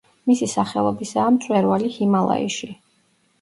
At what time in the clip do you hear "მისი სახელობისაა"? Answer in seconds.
0.29-1.33